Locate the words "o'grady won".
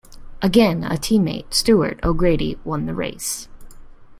2.01-2.87